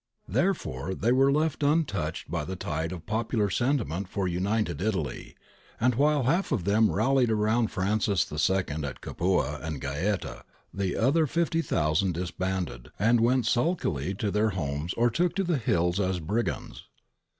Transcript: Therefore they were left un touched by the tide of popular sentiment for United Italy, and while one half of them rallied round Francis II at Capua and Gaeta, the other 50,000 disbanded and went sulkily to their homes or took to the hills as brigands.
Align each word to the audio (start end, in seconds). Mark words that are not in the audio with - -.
Therefore 0.27 0.95
they 0.95 1.11
were 1.11 1.31
left 1.31 1.63
un 1.63 1.85
touched 1.85 2.31
by 2.31 2.43
the 2.43 2.55
tide 2.55 2.91
of 2.91 3.05
popular 3.05 3.51
sentiment 3.51 4.09
for 4.09 4.27
United 4.27 4.81
Italy, 4.81 5.35
and 5.79 5.93
while 5.93 6.23
one 6.23 6.25
half 6.25 6.51
of 6.51 6.63
them 6.63 6.89
rallied 6.91 7.29
round 7.29 7.69
Francis 7.69 8.25
II 8.31 8.83
at 8.83 9.01
Capua 9.01 9.59
and 9.61 9.79
Gaeta, 9.79 10.43
the 10.73 10.95
other 10.97 11.27
50,000 11.27 12.13
disbanded 12.15 12.89
and 12.97 13.19
went 13.19 13.45
sulkily 13.45 14.15
to 14.15 14.31
their 14.31 14.49
homes 14.49 14.95
or 14.95 15.11
took 15.11 15.35
to 15.35 15.43
the 15.43 15.57
hills 15.59 15.99
as 15.99 16.19
brigands. 16.19 16.85